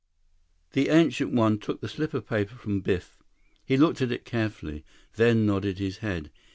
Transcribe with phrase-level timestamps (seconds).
[0.71, 3.19] The Ancient One took the slip of paper from Biff.
[3.63, 6.31] He looked at it carefully, then nodded his head.